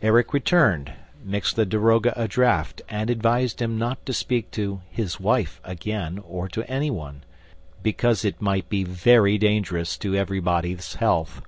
[0.00, 5.20] Erik returned, mixed the daroga a draft and advised him not to speak to "his
[5.20, 7.24] wife" again nor to any one,
[7.82, 11.42] BECAUSE IT MIGHT BE VERY DANGEROUS TO EVERYBODY'S HEALTH.